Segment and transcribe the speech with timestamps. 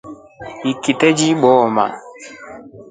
[0.71, 1.85] Ikite libooma.